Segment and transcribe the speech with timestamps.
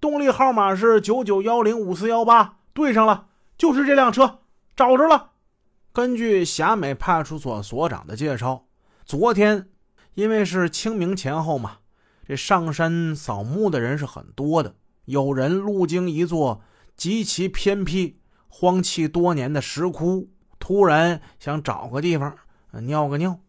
[0.00, 4.40] 动力号码是九九幺零五四幺八，对上了，就是这辆车，
[4.76, 5.30] 找着了。
[5.92, 8.66] 根据霞美派出所所长的介绍，
[9.04, 9.68] 昨天
[10.14, 11.78] 因为是清明前后嘛，
[12.26, 14.74] 这上山扫墓的人是很多的。
[15.06, 16.60] 有人路经一座
[16.94, 20.28] 极其偏僻、荒弃多年的石窟，
[20.58, 22.36] 突然想找个地方
[22.82, 23.40] 尿个尿，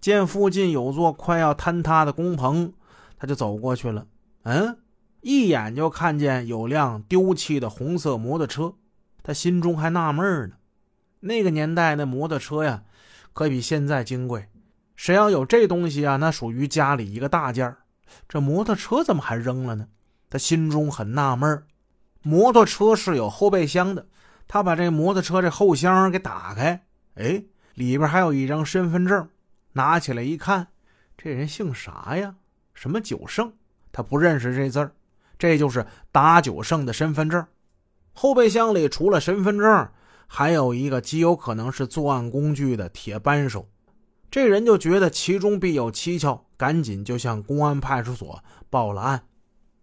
[0.00, 2.72] 见附近有座快要坍塌的工棚，
[3.18, 4.06] 他就走过去了。
[4.42, 4.78] 嗯，
[5.20, 8.74] 一眼就看见有辆丢弃的红色摩托车，
[9.22, 10.56] 他心中还纳闷呢。
[11.20, 12.84] 那个年代那摩托车呀，
[13.32, 14.48] 可比现在金贵。
[14.94, 17.76] 谁要有这东西啊，那属于家里一个大件
[18.28, 19.88] 这摩托车怎么还扔了呢？
[20.30, 21.64] 他心中很纳闷
[22.22, 24.06] 摩托车是有后备箱的，
[24.48, 27.44] 他把这摩托车这后箱给打开，哎，
[27.74, 29.28] 里边还有一张身份证，
[29.72, 30.68] 拿起来一看，
[31.18, 32.36] 这人姓啥呀？
[32.74, 33.52] 什么九胜？
[33.92, 34.92] 他不认识这字儿，
[35.38, 37.46] 这就是打九胜的身份证。
[38.12, 39.88] 后备箱里除了身份证，
[40.26, 43.68] 还有一个极有可能是作案工具的铁扳手。
[44.30, 49.24] 这人就觉得其中必有蹊跷，赶紧就向公安派出所报了案。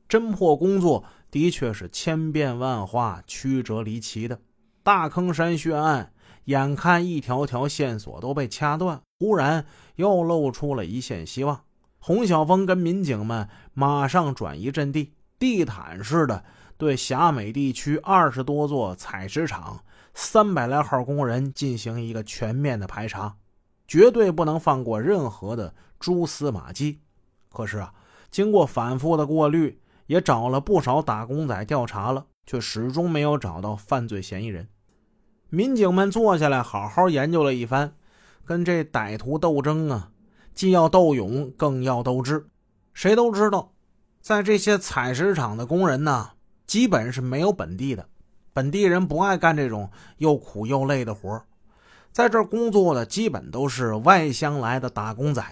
[0.09, 4.39] 侦破工作的确是千变万化、曲折离奇的。
[4.83, 6.11] 大坑山血案，
[6.45, 11.61] 眼看一条条线索都被掐断，忽然又露出了一线希望。
[11.99, 16.43] 洪晓峰跟民警们马上转移阵地，地毯式的
[16.77, 23.35] 对霞美地区二十多座采石场、三百来号工人进行一个全面的排查，
[23.87, 26.99] 绝对不能放过任何的蛛丝马迹。
[27.51, 27.93] 可是啊，
[28.31, 29.79] 经过反复的过滤。
[30.07, 34.67] 也找了不少打工仔调查了，却始终没有找到犯罪嫌疑人。
[35.49, 37.95] 民警们坐下来好好研究了一番，
[38.43, 40.11] 跟这歹徒斗争啊，
[40.53, 42.47] 既要斗勇，更要斗智。
[42.93, 43.72] 谁都知道，
[44.23, 46.29] 在这些采石场的工人呢，
[46.65, 48.07] 基本是没有本地的，
[48.53, 51.43] 本地人不爱干这种又苦又累的活
[52.13, 55.43] 在这儿工作的基本都是外乡来的打工仔，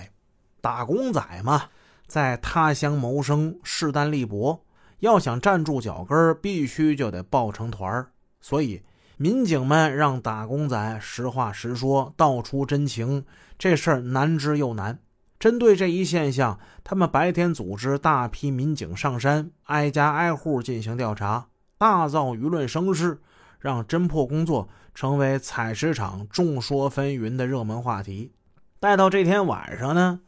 [0.62, 1.64] 打工仔嘛。
[2.08, 4.64] 在他乡谋生，势单力薄，
[5.00, 8.08] 要想站住脚跟必须就得抱成团
[8.40, 8.82] 所以，
[9.18, 13.26] 民警们让打工仔实话实说，道出真情。
[13.58, 14.98] 这事儿难之又难。
[15.42, 21.48] 针对这一现象，他们白天组织大批民警上山，挨家挨户进行调查，
[21.80, 23.20] 大造舆论声势，
[23.58, 28.34] 让侦破工作成为采石场众说纷纭的热门话题。
[28.80, 30.20] 待到这天晚上呢？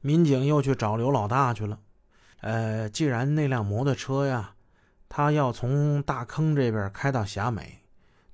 [0.00, 1.80] 民警又去找刘老大去了。
[2.40, 4.54] 呃，既然那辆摩托车呀，
[5.10, 7.80] 他要从大坑这边开到霞美，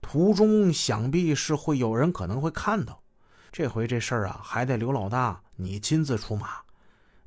[0.00, 3.01] 途中想必是会有人可能会看到。
[3.52, 6.62] 这回这事儿啊，还得刘老大你亲自出马。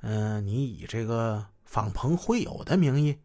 [0.02, 3.20] 嗯，你以这个访朋会友的名义，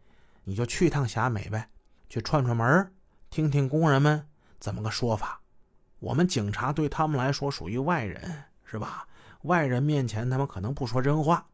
[0.44, 1.70] 你就去趟霞美呗，
[2.10, 2.92] 去串串门，
[3.30, 4.28] 听听工人们
[4.58, 5.40] 怎么个说法。
[5.98, 9.08] 我们警察对他们来说属于外人，是吧？
[9.42, 11.46] 外人面前，他们可能不说真话，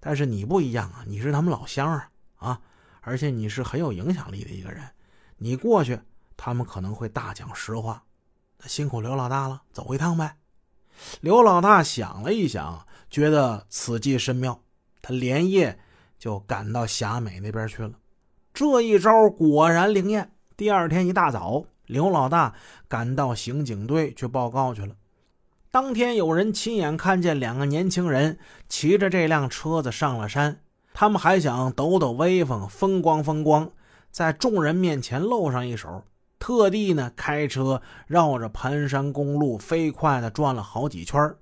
[0.00, 1.04] 但是你不一样啊！
[1.06, 2.60] 你是他们老乡啊，啊！
[3.02, 4.82] 而且你是很有影响力的一个人，
[5.36, 6.00] 你过去，
[6.38, 8.02] 他们可能会大讲实话。
[8.58, 10.38] 那辛苦刘老大了，走一趟呗。
[11.20, 14.60] 刘老大想了一想，觉得此计甚妙，
[15.02, 15.78] 他连夜
[16.18, 17.92] 就赶到霞美那边去了。
[18.52, 20.32] 这一招果然灵验。
[20.56, 22.54] 第二天一大早，刘老大
[22.88, 24.94] 赶到刑警队去报告去了。
[25.70, 30.62] 当天有人亲眼看见两个年轻人骑着这辆车子上了山，
[30.94, 33.70] 他们还想抖抖威风、风光风光，
[34.10, 36.02] 在众人面前露上一手，
[36.46, 41.34] 特地呢开车绕着盘山公路飞快地转了好几圈。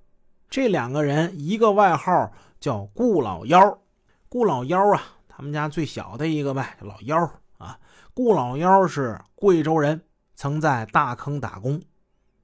[0.48, 3.82] 这两个人，一个外号叫顾老幺，
[4.30, 7.18] 顾老幺啊，他们家最小的一个呗，老幺
[7.58, 7.78] 啊。
[8.14, 10.00] 顾老幺是贵州人，
[10.34, 11.82] 曾在大坑打工。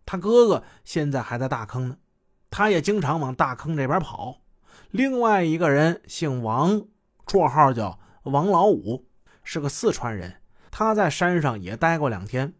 [0.04, 1.96] 他哥哥现在还在大坑呢，
[2.50, 4.36] 他也经常往大坑这边跑。
[4.90, 6.82] 另外一个人姓王，
[7.24, 9.06] 绰号叫王老五，
[9.42, 10.39] 是个四川人。
[10.80, 12.54] 他在山上也待过两天，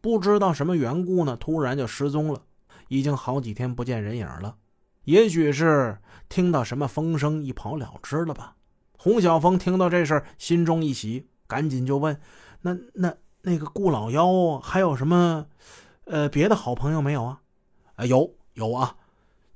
[0.00, 2.42] 不知道什么缘故呢，突然就失踪了，
[2.86, 4.54] 已经好几天不见人影了。
[5.06, 5.98] 也许是
[6.28, 8.54] 听到什么风声，一跑了之了吧。
[8.96, 12.16] 洪小峰听到这事心中一喜，赶紧就问
[12.62, 13.12] ：“那那
[13.42, 15.46] 那个顾老幺还有什么？”
[16.06, 17.40] 呃，别的好朋友没有啊？
[17.96, 18.94] 啊，有有啊，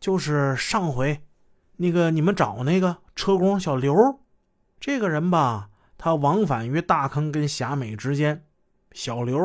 [0.01, 1.21] 就是上回
[1.77, 3.95] 那个你们找那个车工小刘，
[4.81, 8.47] 这个人吧，他往返于大坑跟霞美之间。
[8.93, 9.39] 小刘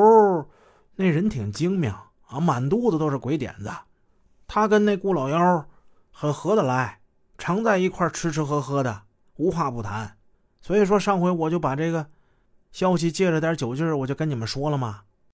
[0.95, 1.91] 那人挺精明
[2.27, 3.69] 啊，满肚子都是鬼点子。
[4.47, 5.67] 他跟那顾老幺
[6.11, 6.99] 很合得来，
[7.37, 9.01] 常在一块吃吃喝喝的，
[9.35, 10.15] 无话不谈。
[10.61, 12.07] 所以说上回我就把这个
[12.71, 15.01] 消息借着点酒劲儿，我就跟你们说了嘛。